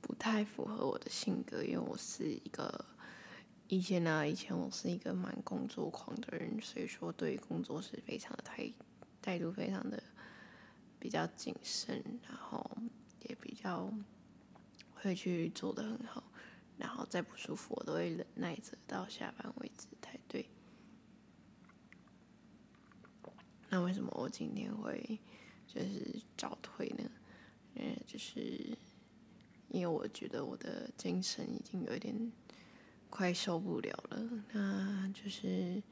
[0.00, 2.84] 不太符合我的性格，因为我是一个
[3.68, 8.72] 以前呢、以前我是一个蛮工作狂的人，所以说对工作是非常的态
[9.20, 10.00] 态度非常的
[11.00, 12.64] 比较谨慎，然后
[13.24, 13.92] 也比较
[14.94, 16.22] 会去做的很好，
[16.78, 20.48] 然后再不舒服我都会忍耐着到下班为止才对。
[23.68, 25.18] 那为什么我今天会
[25.66, 27.10] 就是早退呢？
[27.74, 28.78] 嗯，就是
[29.70, 32.32] 因为我觉得我的精神已经有一点
[33.10, 34.22] 快受不了了。
[34.52, 35.82] 那就是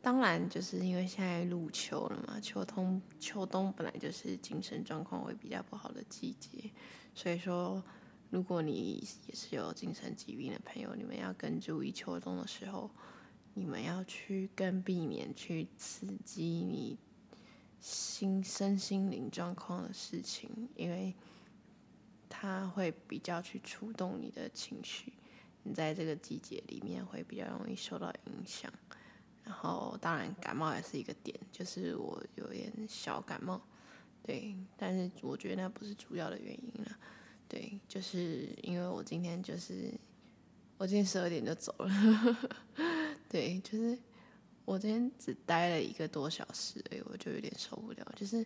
[0.00, 6.70] 当然，就是因为现在入秋了嘛，秋冬秋冬本来就是精神状况会比较不好的季节，
[7.14, 7.82] 所以说，
[8.30, 12.90] 如果你也是有精神疾病的朋友，你们要更注意秋冬的时候，
[13.54, 16.98] 你们要去更避免去刺激你。
[17.78, 21.14] 心身心灵状况的事情，因为
[22.28, 25.12] 它会比较去触动你的情绪，
[25.66, 28.72] 你在这个季节里面会比较容易受到影响。
[29.42, 33.60] 然后，当然感冒也是一个点，就是我有点小感冒，
[34.22, 36.98] 对，但是我觉得那不是主要的原因了，
[37.48, 39.92] 对，就是因为我今天就是
[40.78, 42.36] 我今天十二点就走了，
[43.28, 43.98] 对，就是。
[44.66, 48.04] 我今天只待了一个多小时，哎，我就有点受不了。
[48.16, 48.44] 就是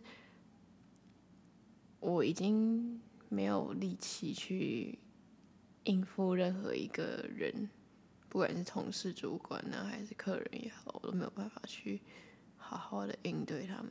[1.98, 4.98] 我已经没有力气去
[5.84, 7.68] 应付任何一个人，
[8.28, 12.00] 不管是同事、主管呢，还是客人也好，我都没有办法去
[12.56, 13.90] 好好的应对他们。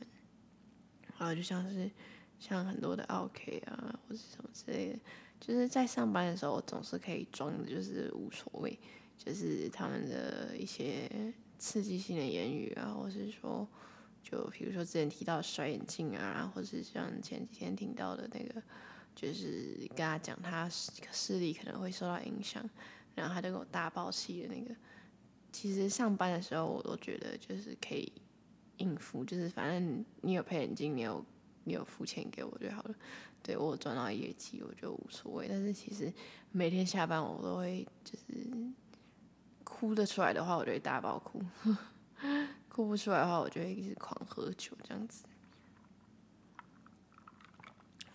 [1.18, 1.90] 然后就像是
[2.38, 4.98] 像很多的 OK 啊，或是什么之类的，
[5.40, 8.78] 就是在上班的时候，我总是可以装的，就是无所谓，
[9.18, 11.10] 就是他们的一些。
[11.62, 13.68] 刺激性的言语啊，或是说，
[14.22, 18.62] 就比如说之前提到摔眼镜啊，或是像前几天听到的那个，
[19.14, 22.68] 就是跟他讲他视力可能会受到影响，
[23.14, 24.74] 然后他就给我大爆气的那个。
[25.52, 28.12] 其实上班的时候我都觉得就是可以
[28.76, 31.24] 应付，就是反正你有配眼镜，你有
[31.64, 32.94] 你有付钱给我就好了。
[33.42, 35.46] 对，我赚到业绩，我就无所谓。
[35.48, 36.12] 但是其实
[36.52, 38.50] 每天下班我都会就是。
[39.62, 41.40] 哭得出来的话，我就会大爆哭；
[42.68, 45.24] 哭不出来的话，我就会一直狂喝酒这样子。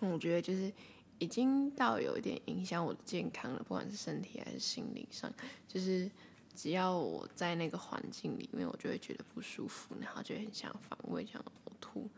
[0.10, 0.72] 我觉得就是
[1.20, 5.32] 已经到有一点影响我的健康了，不管是身体还是心理上。
[5.68, 6.10] 就是
[6.54, 12.10] 只要我在那个环境里面，我就会觉得不舒服，然后就很想反胃、想呕吐，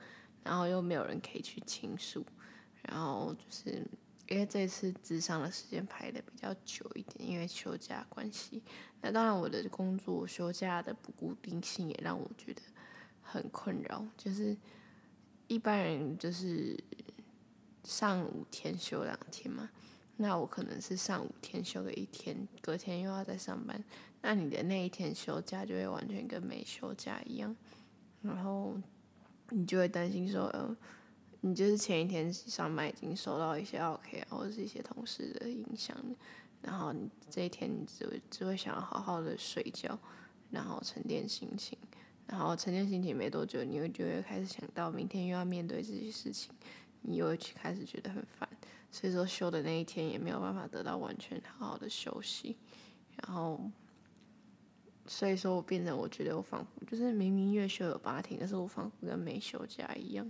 [0.44, 2.26] 然后又没有人可以去倾诉，
[2.84, 3.86] 然后就是。
[4.30, 8.62] 因为这次咨商的时间排的比较久一点，因为休假关系。
[9.00, 12.62] 那当然，我的工作休假的不固定性也让我觉得
[13.22, 14.06] 很困扰。
[14.18, 14.54] 就是
[15.48, 16.78] 一般人就是
[17.84, 19.70] 上五天休两天嘛，
[20.18, 23.84] 那我可能是上五天休个一天，隔天又要再上班。
[24.22, 27.56] 那你的那一天休假就会完全跟没休假一样，
[28.22, 28.76] 然后
[29.50, 30.76] 你就会担心说，呃。
[31.42, 35.96] 你就是前一天上班已经受到一些 OK，或者是一些同事的影响，
[36.64, 39.98] 然后你这一天你只会只会想要好好的睡觉，
[40.50, 41.78] 然后沉淀心情，
[42.26, 46.52] 然后沉淀心情没多久，你会就会开始想到明天又要面对这些事情，
[47.02, 48.48] 你又会去开始觉得很烦，
[48.92, 52.58] 所以说休的那一天也没有办法得到完全好好的休息，
[53.24, 53.72] 然后
[55.06, 60.30] 所以说我变成我觉得我仿佛就是明明月休有八天，但是我仿佛跟没休假一样。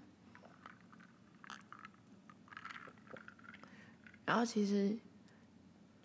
[4.25, 4.97] 然后其实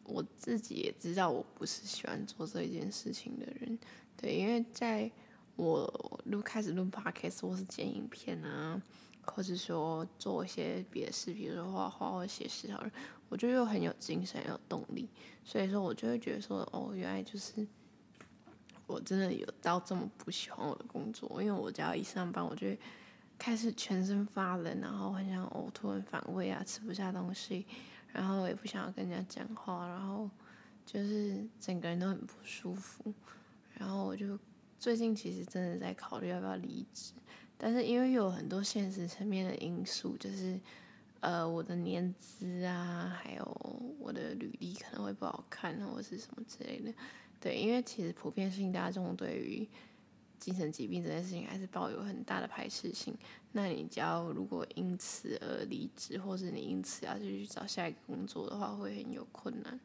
[0.05, 3.79] 我自己也知道，我不是喜欢做这件事情的人，
[4.17, 5.11] 对，因为在
[5.57, 8.81] 我录开始录 podcast 或是剪影片啊，
[9.25, 12.91] 或是说做一些别的事，比如说画画或写诗，好了，
[13.29, 15.09] 我就又很有精神、有动力，
[15.45, 17.67] 所以说我就会觉得说，哦，原来就是
[18.87, 22.67] 我真的有到这么不喜欢我的工作，因为我只要一上班，我就
[23.39, 27.67] 开始全身发冷，然后很想呕吐、很反胃啊，吃不下东西。
[28.13, 30.29] 然后也不想要跟人家讲话，然后
[30.85, 33.11] 就是整个人都很不舒服。
[33.73, 34.39] 然后我就
[34.79, 37.15] 最近其实真的在考虑要不要离职，
[37.65, 40.59] 但是因为有很多现实层面的因素，就是
[41.21, 46.93] 呃我的年资啊，还有我的履历可能会不好看，或者是什么之类的。
[47.39, 49.69] 对，因为其实普遍性大众对于
[50.41, 53.17] 精神疾病这件事情还是抱有很大的排斥性。
[53.53, 59.79] 那你只要如果因此而离职，或是你因此要去找下一个工作的话，会很有困难。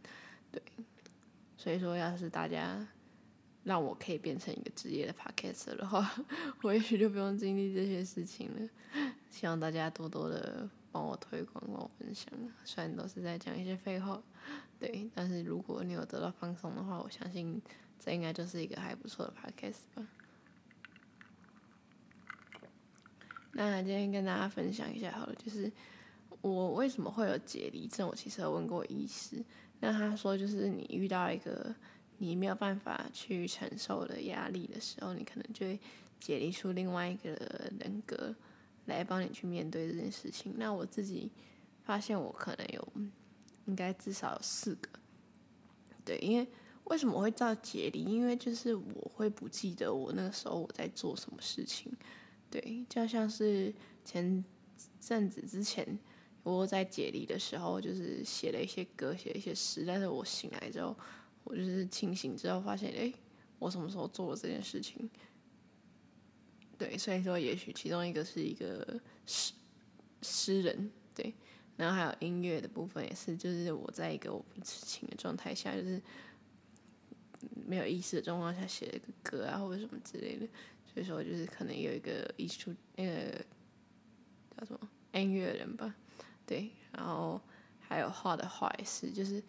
[0.51, 0.59] 对，
[1.55, 2.87] 所以说要是大家
[3.67, 6.09] 让我可以变成一个职业的 podcaster 的话，
[6.61, 8.69] 我也许就不用经历这些事情了。
[9.29, 12.31] 希望大家多多的帮我推广、帮我分享。
[12.63, 14.23] 虽然都是在讲一些废话，
[14.79, 17.61] 对，但是如果你有得到放松的话，我相信
[17.99, 20.07] 这应该就是一个还不错的 podcast 吧。
[23.51, 25.69] 那今天跟大家分享一下好了，就是
[26.39, 28.07] 我为什么会有解离症。
[28.07, 29.43] 我其实有问过医师，
[29.81, 31.75] 那他说就是你遇到一个
[32.17, 35.79] 你没有办法去承受的压力的时候，你可能就会
[36.19, 37.29] 解离出另外一个
[37.79, 38.35] 人格
[38.85, 40.53] 来帮你去面对这件事情。
[40.57, 41.31] 那我自己
[41.83, 42.87] 发现我可能有
[43.65, 44.89] 应该至少有四个，
[46.03, 46.47] 对，因为
[46.85, 48.03] 为什么我会到解离？
[48.03, 51.91] 因为就是我会不记得我那个时候我在做什么事情。
[52.49, 53.73] 对，就像是
[54.05, 54.43] 前
[55.01, 55.99] 阵子之前，
[56.43, 59.83] 我在解离的时候，就是写了一些歌，写了一些诗。
[59.85, 60.95] 但是我醒来之后，
[61.47, 63.13] 我就是清醒之后发现，哎，
[63.57, 65.09] 我什么时候做了这件事情？
[66.77, 69.53] 对，所以说也许其中一个是一个诗
[70.21, 71.33] 诗人，对，
[71.77, 76.01] 然后还有音乐的部分也是，就是我在一个我不知情的状态下，就是
[77.65, 80.45] 没有意识的状况下写了一个歌啊，或者什么之类的。
[80.85, 83.45] 所以说，就是可能有一个艺术，那个
[84.57, 85.95] 叫什么音乐人吧，
[86.45, 86.71] 对。
[86.91, 87.39] 然后
[87.79, 89.43] 还有画的画也是，就是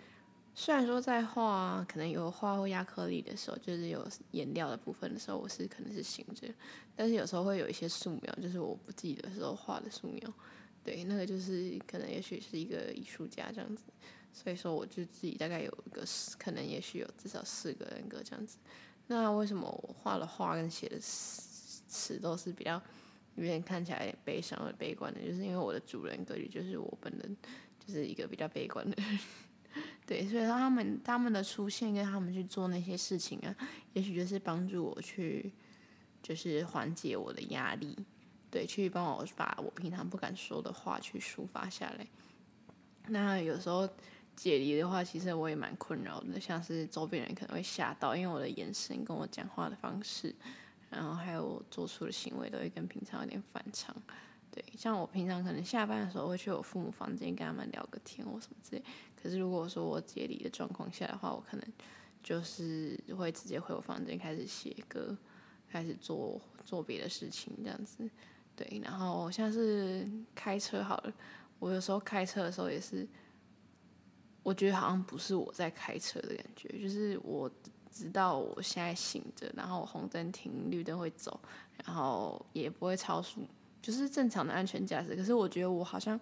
[0.60, 6.52] 虽然说在画，可能有画或压克力的时候，就是有颜料的部分的时候，我是可能是醒着，
[6.96, 10.34] 但是有时候会有一些素描，就是我不记得时候画的素描，
[10.82, 13.84] 对，那个就是可能也许是一个艺术家这样子。
[14.32, 16.02] 所以说，我就自己大概有一个，
[16.36, 18.58] 可能也许有至少四个人格这样子。
[19.06, 22.82] 那为什么我画的画跟写的词都是比较
[23.36, 25.20] 有点看起来悲伤或悲观的？
[25.20, 27.36] 就是因为我的主人格里就是我本人，
[27.78, 29.18] 就是一个比较悲观的人。
[30.08, 33.54] 对，所以说他们他们的出现跟他们去做那些事情啊，
[33.92, 35.52] 也许就是帮助我去，
[36.22, 37.94] 就是缓解我的压力，
[38.50, 42.06] 对，去帮我把我平常不敢说的话去抒发下来。
[43.08, 43.86] 那有时候。
[44.38, 50.32] 解离的话，其实我也蛮困扰的，像是周边人可能会吓到，因为我的眼神跟我讲话的方式，
[50.88, 53.92] 然后还有我做出的行为都会跟平常有点反常。
[54.52, 58.82] 对，像我平常可能下班的时候会去我父母房间跟他们聊个天或什么之类，
[59.20, 61.66] 可是如果说我解离的状况下的话，我可能
[62.22, 65.16] 就是会直接回我房间开始写歌，
[65.68, 68.08] 开始做做别的事情这样子。
[68.56, 71.12] 对，然后像是开车好了，
[71.58, 73.06] 我有时候开车的时候也是。
[74.44, 77.50] 我觉得好像不是我在开车的感觉，就是我
[77.90, 81.38] 知道我现在醒着，然后红灯停，绿灯会走，
[81.84, 83.46] 然后也不会超速，
[83.82, 85.14] 就是正常的安全驾驶。
[85.14, 86.18] 可是我觉得我好像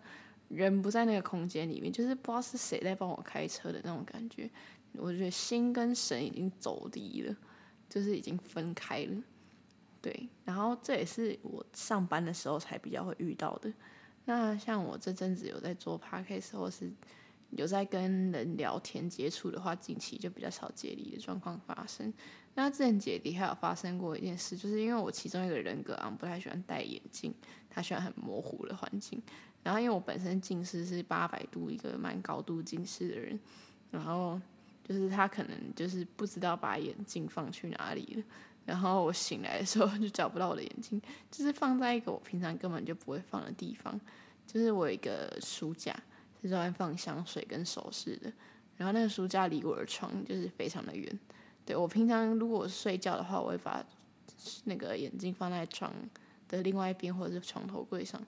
[0.48, 4.50] 人不在那个空间里面，就是不知道是谁在帮我开车的那种感觉。
[4.92, 7.36] 我觉得心跟神已经走离了，
[7.88, 9.22] 就是已经分开了。
[10.00, 13.72] 对，然后这也是我上班的时候才比较会遇到的。
[14.24, 16.92] 那像我这阵子有在做 podcast 或是。
[17.50, 22.12] 有在跟人聊天接触的话，近期就比较少解离的状况发生。
[22.54, 27.32] 那之前解离还有发生过一件事，就是因为我其中一个人格啊，不太喜欢戴眼镜，
[27.70, 29.22] 他喜欢很模糊的环境。
[29.66, 33.36] 然后因为我本身近视是八百度，一个蛮高度近视的人，
[33.90, 34.40] 然后
[34.84, 38.22] 就是他可能就是不知道把眼镜放去哪里了。
[38.64, 44.00] 然后我醒来的时候 就找不到我的眼镜，就是放在一个我平常根本就不会放的地方，
[44.46, 45.92] 就是我有一个书架。
[46.42, 48.32] 是专门放香水跟首饰的，
[48.76, 51.18] 然后那个书架离我的床就是非常的远。
[51.64, 53.84] 对，我平常如果睡觉的话，我会把
[54.64, 55.92] 那个眼镜放在床
[56.46, 58.22] 的另外一边或者是床头柜上。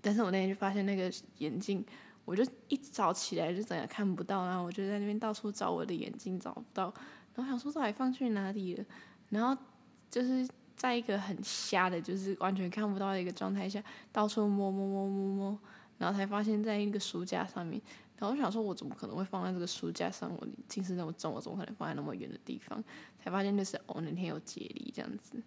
[0.00, 1.84] 但是我那天就发现那个眼镜，
[2.24, 6.92] 我就一早起来就整个看不到，然后我就在那边到处找我的眼镜找不到，
[7.34, 8.84] 然后想说到底放去哪里了，
[9.30, 9.62] 然后
[10.10, 15.58] 就是在一个很瞎的，就是完全看不到的一个状态下，到处摸摸摸摸摸。
[15.98, 17.80] 然后才发现，在一个书架上面。
[18.18, 20.30] 然后我想说，我怎么可能会放在这个书架上？
[20.38, 22.84] 我近视那么重，我怎么可能放在那么远的地方？
[23.18, 25.42] 才发现就是哦，那天有解离这样子。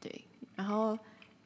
[0.00, 0.24] 对，
[0.62, 0.96] 然后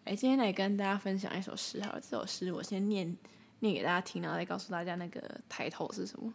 [0.04, 3.16] 哎，今天来跟大家分享一首诗好，这首诗我先念
[3.60, 6.34] 念给大家听，然后再告诉大家那个抬头是什么。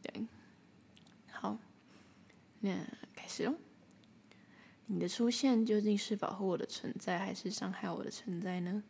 [0.00, 0.26] 对，
[1.30, 1.58] 好，
[2.60, 2.74] 那
[3.14, 3.54] 开始喽。
[4.86, 8.82] 你的出现究竟是保护我的存在，还是伤害我的存在呢？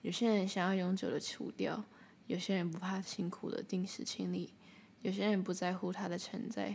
[0.00, 1.84] 有些人想要永久的除掉，
[2.26, 4.54] 有些人不怕辛苦的定时清理，
[5.02, 6.74] 有些人不在乎它的存在，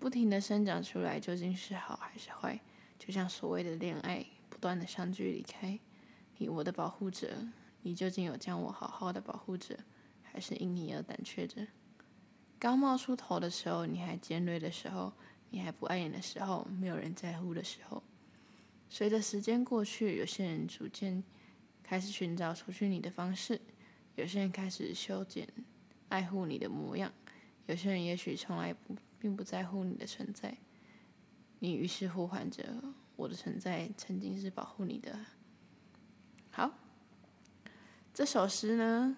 [0.00, 2.58] 不停的生长出来究竟是好还是坏？
[2.98, 4.26] 就像所谓的恋爱，
[4.60, 5.80] 断的相聚离开，
[6.36, 7.48] 你我的保护者，
[7.82, 9.78] 你究竟有将我好好的保护着，
[10.22, 11.66] 还是因你而胆怯着？
[12.58, 15.12] 刚冒出头的时候，你还尖锐的时候，
[15.48, 18.02] 你还不碍眼的时候，没有人在乎的时候，
[18.88, 21.24] 随着时间过去，有些人逐渐
[21.82, 23.60] 开始寻找除去你的方式，
[24.16, 25.48] 有些人开始修剪
[26.10, 27.10] 爱护你的模样。
[27.66, 30.56] 有些人也许从来不并不在乎你的存在，
[31.60, 32.62] 你于是呼唤着
[33.20, 35.14] 我的存在，曾经是保护你的。
[36.50, 36.72] 好，
[38.14, 39.14] 这首诗呢，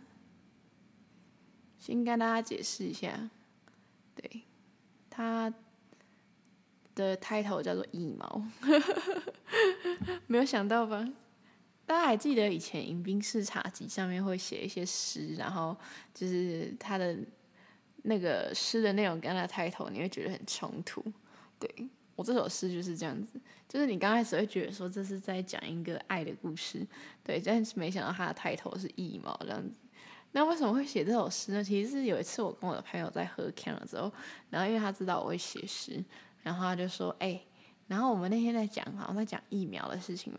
[1.78, 3.30] 先跟大家解释一下，
[4.16, 4.42] 对，
[5.08, 5.54] 它
[6.96, 8.44] 的 title 叫做《羽毛》，
[10.26, 11.08] 没有想到吧？
[11.86, 15.76] 大家还记得以前饮冰室茶集上面会写一些诗，然后
[16.12, 17.16] 就是它的。
[18.04, 21.00] 那个诗的内容跟他的 title，你会觉得很冲突。
[21.60, 26.86] 对，我这首诗就是这样子，就是你刚开始会觉得说这是在讲一个爱的故事，
[27.24, 29.78] 对，但是没想到他的 title 是腋毛这样子。
[30.32, 31.64] 那为什么会写这首诗呢？
[31.64, 34.12] 其实是有一次我跟我的朋友在喝 can 了之后，
[34.50, 36.04] 然后因为他知道我会写诗，
[36.42, 37.40] 然后他就说：“哎、
[37.86, 40.38] 然后我们那天在讲，好像在讲疫苗的事情嘛。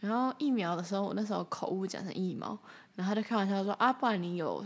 [0.00, 2.58] 然后疫苗的时候，我那时候口误讲成疫苗，
[2.94, 4.64] 然后他就开玩笑说：啊，不然你有。”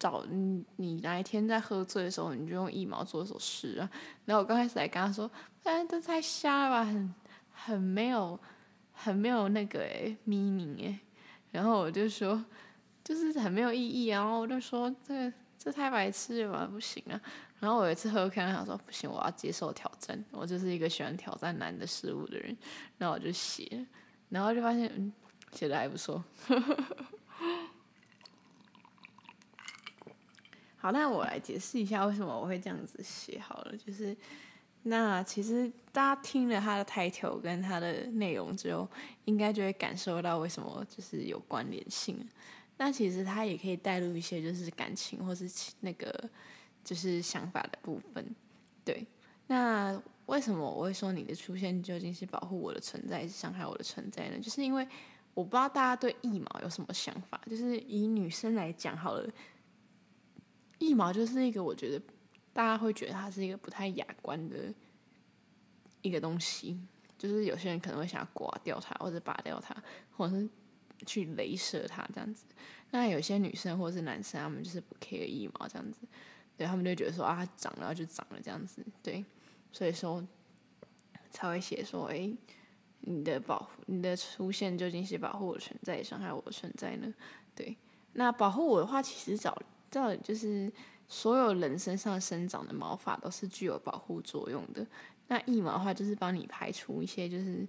[0.00, 3.84] 找你，你哪一天在喝醉的时候，你就用疫苗做一首诗啊。
[4.24, 5.30] 然后我刚开始还跟他说
[5.64, 7.14] ：“哎，这太瞎了吧，很
[7.52, 8.38] 很没有，
[8.92, 10.98] 很没有那个诶 meaning 诶。”
[11.52, 12.44] 然后我就说，
[13.04, 14.22] 就是很没有意义啊。
[14.22, 17.20] 然后我就说，这这太白痴了吧，不行啊。
[17.60, 20.24] 然后我有一次喝，看他说不行，我要接受挑战。
[20.30, 22.56] 我就是一个喜欢挑战难的事物的人。
[22.98, 23.86] 然后我就写，
[24.28, 25.12] 然后就发现，嗯，
[25.52, 26.24] 写的还不错。
[30.78, 33.76] 好，那我来解释一下为什么我会这样子写好了。
[33.76, 34.16] 就是，
[34.82, 38.88] 那其实大家听了他的 title 跟他的内容之后，
[39.26, 42.26] 应该就会感受到为什么就是有关联性。
[42.78, 46.30] 那其实他也可以带入一些就是感情或是那个
[46.82, 48.34] 就是想法的部分。
[48.82, 49.06] 对，
[49.48, 54.38] 那为什么我会说你的出现究竟是保护我的存在，还是伤害我的存在呢？
[54.38, 54.88] 就是因为
[55.34, 57.38] 我不知道大家对腋毛有什么想法。
[57.46, 59.28] 就是以女生来讲好了。
[60.78, 62.02] 腋毛就是一个我觉得
[62.52, 64.74] 大家会觉得它是一个不太雅观的
[66.02, 66.78] 一个东西，
[67.16, 69.74] 就是有些人可能会想要刮掉它，或者拔掉它，
[70.16, 70.48] 或者是
[71.06, 72.44] 去镭射它这样子。
[72.90, 76.00] 那有些女生或者是男生，他们就是不 care 腋毛这样子，
[76.56, 79.24] 对，他们就觉得说啊，长了就长了这样子，对，
[79.70, 80.26] 所以说
[81.30, 82.32] 才会写说，哎、
[83.02, 87.14] 你的保护，你的出现究竟是保护我的存在，伤害我的存在呢？
[87.54, 87.76] 对，
[88.14, 89.56] 那保护我的话，其实早。
[89.90, 90.72] 到底就是
[91.08, 94.86] 所有人身上生长的毛发都是具有保护作用的。
[95.26, 97.66] 那腋毛的话，就是帮你排除一些就是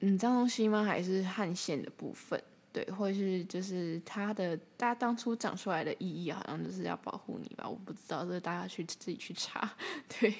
[0.00, 0.84] 嗯脏东西吗？
[0.84, 2.42] 还是汗腺的部分？
[2.72, 7.68] 对，或者是就是它的，大家当初长出来的意义好像就是要保护你吧？
[7.68, 9.68] 我不知道，这个大家去自己去查。
[10.20, 10.32] 对，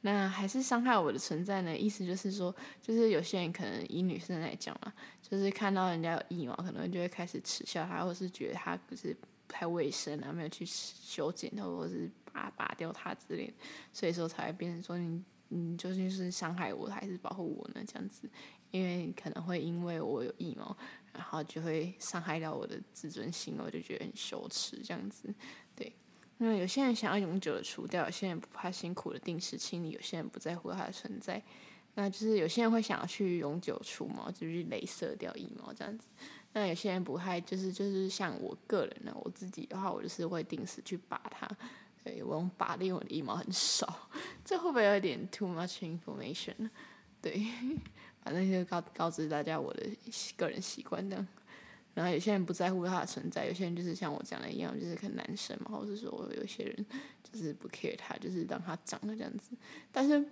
[0.00, 1.76] 那还是伤害我的存在呢？
[1.76, 9.16] 意思就是说，就是有些人可能以女生来讲嘛，就是看到人家有腋毛，可能就会开始耻笑他，或是觉得他不是。
[9.48, 13.54] 不太卫生啊，没有去修剪它，或者是拔拔掉它之类的，
[13.92, 17.82] 所以说才会变成说你你究竟是伤害我还是保护我呢？
[17.86, 18.28] 这样子，
[18.70, 20.76] 因为可能会因为我有腋毛，
[21.14, 25.34] 然后就会伤害到我的自尊心，我就觉得很羞耻这样子。
[25.74, 25.90] 对，
[26.36, 31.42] 那有些人想要永久的除掉，有些人不怕辛苦的定时清理，有些人不在乎它的存在，
[31.94, 36.08] 那就是有些人会想要去永久除毛，就是镭射掉腋毛这样子。
[36.52, 41.48] 那有些人不太，就是就是像我个人呢，我自己的话，我就是会定时去拔它。
[42.02, 44.08] 对，我用拔的，因为我的腋毛很少，
[44.44, 46.70] 这会不会有点 too much information？
[47.20, 47.46] 对，
[48.22, 49.86] 反正就告告知大家我的
[50.36, 51.26] 个人习惯这样。
[51.94, 56.86] 然后有些人不在乎它的存在，有些人就是像我讲的一样，就是看男生嘛，或者说有些人
[57.24, 59.50] 就是不 care 它，就是让它长了这样子。
[59.90, 60.24] 但是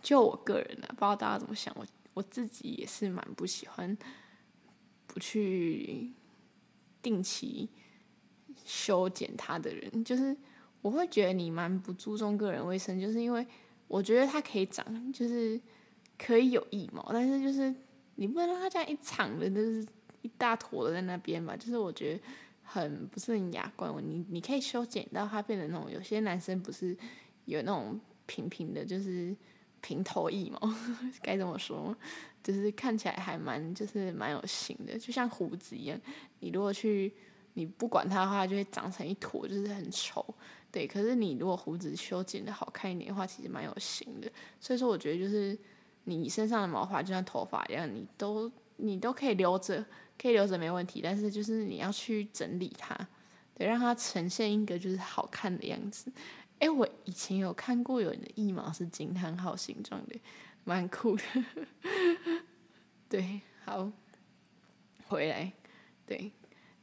[0.00, 3.98] 就我个人呢，不知道大家怎么想，我我自己也是蛮不喜欢。
[5.18, 6.12] 去
[7.02, 7.68] 定期
[8.64, 10.36] 修剪它的人，就是
[10.82, 13.46] 我会觉得你蛮不注重个人卫生，就是因为
[13.88, 15.60] 我觉得它可以长，就是
[16.18, 17.74] 可以有腋毛，但是就是
[18.16, 19.86] 你不能让它这样一长的，就是
[20.22, 22.20] 一大坨的在那边吧，就是我觉得
[22.62, 23.92] 很不是很雅观。
[24.06, 26.96] 你你可以修剪到它变成那种，有些男生不是
[27.44, 29.36] 有那种平平的，就是。
[29.82, 30.58] 平头腋毛
[31.22, 31.96] 该怎么说？
[32.46, 36.00] 就是看起来还蛮，就是蛮有型的，就像胡子一样。
[36.38, 37.12] 你如果去，
[37.54, 40.24] 你不管它的话，就会长成一坨，就是很丑。
[40.70, 44.30] 对，可是你如果胡子修剪的好看一点的话，其实蛮有型的。
[44.60, 45.58] 所以说，我觉得就是
[46.04, 49.84] 你身上的毛发就像头发一样，你都你都可以留着，
[50.16, 51.00] 可以留着没问题。
[51.02, 52.96] 但是就是你要去整理它，
[53.56, 56.12] 对，让它呈现一个就是好看的样子。
[56.60, 60.16] 哎，我以前有看过有人的腋毛是惊叹号形状的，
[60.66, 61.22] 蛮酷的。
[63.08, 63.90] 对，好，
[65.08, 65.50] 回来，
[66.04, 66.30] 对，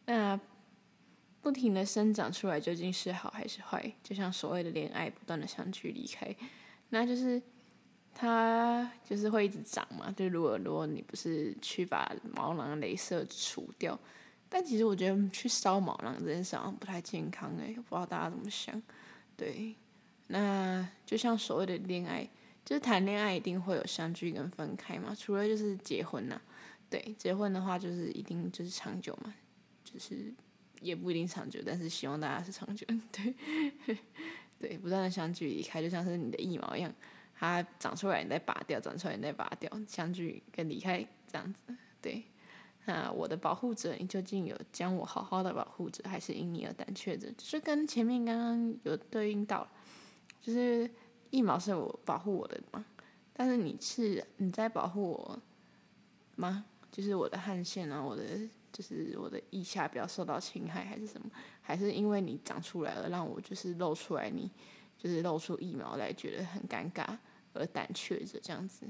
[0.06, 0.40] 那。
[1.44, 3.94] 不停的生长出来究竟是好还是坏？
[4.02, 6.34] 就像所谓的恋爱，不断的相聚离开，
[6.88, 7.42] 那就是
[8.16, 10.10] 它就是会一直长嘛。
[10.16, 14.00] 就如果如果你不是去把毛囊镭射除掉，
[14.48, 18.82] 但其实我觉得去烧毛囊这件事好像不太健康诶、不知道大家怎么想？
[19.36, 19.76] 对，
[20.28, 22.26] 那就像所谓的恋爱，
[22.66, 26.42] 就是谈恋爱一定会有相聚跟分开嘛，除了就是结婚呐，
[26.90, 29.34] 对，结婚的话就是一定就是长久嘛，
[29.84, 30.34] 就是。
[30.82, 32.86] 也不一定长久，但是希望大家是长久。
[33.10, 33.34] 对，
[34.60, 36.94] 对，不断的相聚离开，就像是你的腋毛一样，
[37.34, 40.98] 它长出来你再拔掉，长出来你再拔掉，相聚跟离开
[41.32, 41.74] 这样子。
[42.02, 42.22] 对，
[42.84, 47.32] 那我的保护者，你究竟有将我好好的保护着，还是因你而胆怯着？
[47.32, 49.66] 就是跟前面刚刚有对应到，
[50.42, 50.92] 就是
[51.34, 52.84] 腋毛是我保护我的嘛，
[53.34, 55.40] 但是你是你在保护我
[56.36, 56.66] 吗？
[56.92, 58.24] 就是我的汗腺啊，我的。
[58.74, 61.30] 就是我的腋下不要受到侵害，还是什么？
[61.62, 64.50] 还是因为你长出来了，让我就是露出来你，
[64.98, 67.06] 就是露出腋毛来，觉得很尴尬
[67.54, 68.88] 而胆怯着这样子。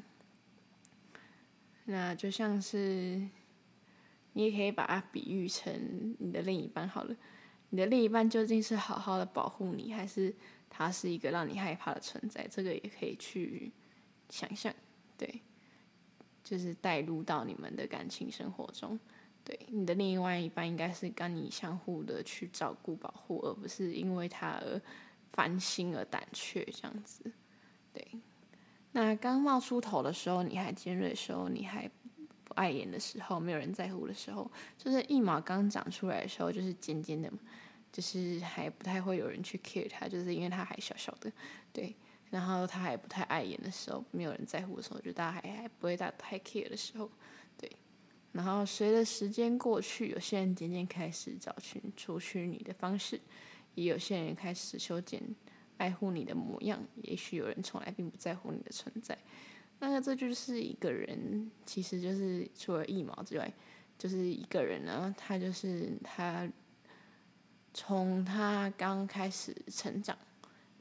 [1.83, 3.27] 那就像是，
[4.31, 7.13] 你也可以把它比喻成你的另一半好了。
[7.71, 10.33] 你的另一半究竟是好好的保护你，还是
[10.75, 12.47] 它是一个让你害怕的存在？
[12.47, 13.71] 这个也可以去
[14.29, 14.73] 想象，
[15.15, 15.41] 对，
[16.43, 18.99] 就是带入到你们的感情生活中。
[19.45, 24.81] 对，你的另外一半应该是跟你相互的去照顾、保护，而不是因为他而
[25.33, 27.31] 烦心而胆怯这样子。
[27.93, 28.07] 对，
[28.93, 31.87] 那刚冒出头的时候，你还尖锐的时候，你还
[32.45, 37.37] 不碍眼的时候，没有人在乎的时候，就是一毛刚长出来的时候，就是尖尖的嘛，
[37.93, 41.31] 就是还不太会有人去 care 他，就是因为他还小小的。
[41.71, 41.95] 对，
[42.29, 47.09] 然后他还不太碍眼的时候，没有人在乎的时候，就大家还还不会大太 care 的时候。
[47.57, 47.71] 对
[48.31, 53.21] 然后随着时间过去，有些人渐渐开始找寻除去你的方式，
[53.75, 55.21] 也有些人开始修剪
[55.77, 56.83] 爱护你的模样。
[57.03, 59.15] 也许有人从来并不在乎你的存在。
[59.79, 63.53] 那这就是一个人，其实就是除了一毛之外，
[63.99, 65.13] 就是一个人呢。
[65.17, 66.49] 他就是他，
[67.73, 70.17] 从他刚开始成长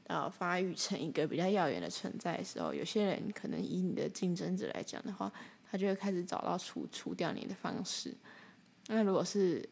[0.05, 5.31] 到发育成一个比较耀眼的存在的时候，有些人可能以你的竞争者来讲的话。
[5.73, 8.15] 他就会开始找到除除掉你的方式。
[8.89, 9.67] 那如果是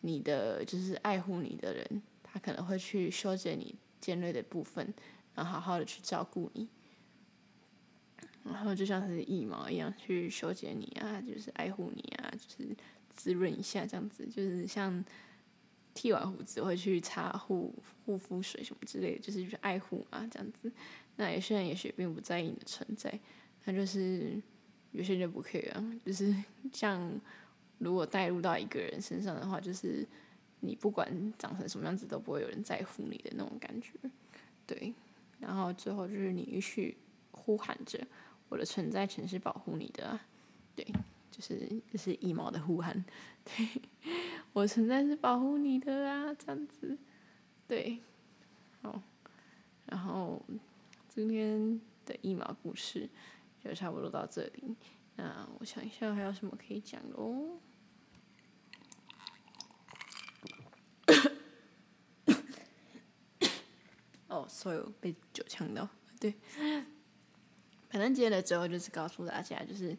[0.00, 4.92] 你的，就是爱护你的人，他可能会去修剪你尖锐的部分，
[5.32, 6.68] 然后好好的去照顾你。
[8.42, 12.76] 然后就像是羽毛一样去修剪你啊，就是爱护你啊，就是
[13.14, 14.26] 滋润一下这样子。
[14.26, 15.04] 就是像
[15.94, 17.72] 剃完胡子会去擦护
[18.04, 20.70] 护肤水什么之类的，就是去爱护啊这样子。
[21.16, 23.18] 那有些人也许并不在意你的存在，
[23.64, 24.42] 那就是。
[24.96, 26.32] 有些人就不可以啊，就是
[26.72, 27.20] 像
[27.78, 30.06] 如果带入到一个人身上的话，就是
[30.60, 33.90] 你不管长成什么样子，都不会有人在乎你的那种感觉，
[34.64, 34.94] 对。
[35.40, 36.96] 然后最后就是你一去
[37.32, 38.06] 呼喊着
[38.48, 40.16] 我的存在全是保护你的，
[40.76, 40.86] 对，
[41.28, 43.04] 就是就是一毛的呼喊，
[43.44, 43.68] 对，
[44.54, 46.96] 我存在是保护你的啊，这样子，
[47.68, 48.00] 对，
[48.80, 49.02] 好，
[49.84, 50.42] 然后
[51.08, 53.10] 今天的腋毛故事。
[53.64, 54.76] 就差不多到这里，
[55.16, 57.16] 那我想一下还有什么可以讲的？
[64.28, 65.88] 哦，所有被酒呛到，
[66.20, 66.34] 对。
[67.94, 69.96] 可能接了之后就是告诉大家，就是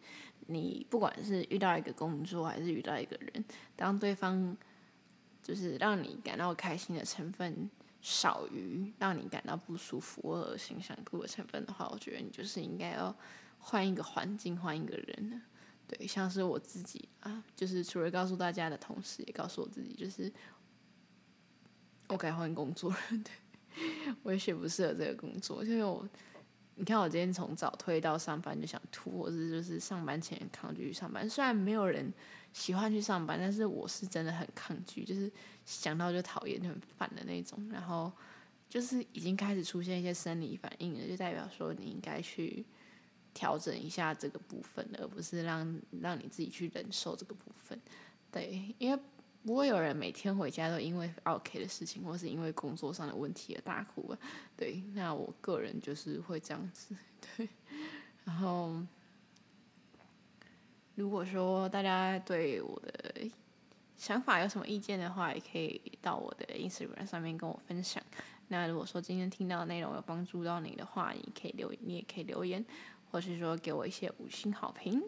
[0.47, 3.45] 你不管是遇到一个工作还是遇到一个人，
[3.77, 4.57] 当对方
[5.41, 7.69] 就是让你感到开心的成分
[8.01, 13.15] 少于让你感到不舒服或恶心想吐的成分的话，我觉得你就是应该要。
[13.67, 15.41] 换一个环境，换一个人？
[15.87, 20.31] 对，像是我自己啊，就是除了告诉大家的同时，也告诉我自己，就是
[22.07, 22.97] 我该换工作了。
[23.25, 26.07] 对，我也许不适合这个工作，因为我，
[26.75, 31.29] 你看我今天从早推到上班就想吐，或者就是上班前抗拒去上班。
[31.29, 32.13] 虽然没有人
[32.53, 35.31] 喜欢去上班，但是我是真的很抗拒，就是
[35.65, 37.67] 想到就讨厌，就很烦的那种。
[37.71, 38.11] 然后
[38.69, 42.65] 就是已经开始出现一些生理反应了，就代表说你应该去。
[43.37, 47.77] 调整一下这个部分，而不是让让你自己去忍受这个部分。
[48.31, 48.97] 对，因为
[49.45, 54.17] 不会有人每天回家都因为 OK 的事情，或是因为工作上的问题而大哭吧。
[54.57, 56.95] 对，那我个人就是会这样子。
[57.37, 57.47] 对，
[58.23, 58.75] 然后
[60.95, 63.29] 如果说大家对我的
[63.95, 68.01] 想法有什么意见的话，也可以到我的 Instagram 上面跟我分享。
[68.47, 72.65] 那如果说今天听到的内容有帮助到你的话，你可以留，你也可以留言，
[73.11, 75.03] 或是说给我一些五星好评。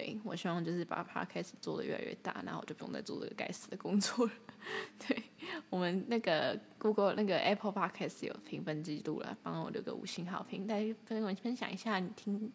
[0.00, 4.32] 对，我希望就是把 Podcast 做的越来越大，然后我就不用再做这个该死的工作了。
[5.06, 5.22] 对，
[5.68, 12.50] 我们那个 Google 那个 Apple Podcast 有评分记录了，帮我留个五星好评，再跟我分享一下你听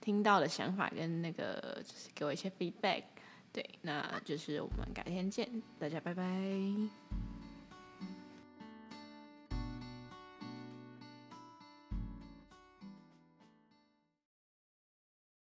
[0.00, 3.02] 听到的想法跟那个就是给我一些 feedback。
[3.52, 7.05] 对，那就是我们改天见，大家拜拜。